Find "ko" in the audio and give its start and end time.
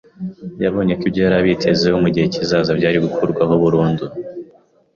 0.99-1.03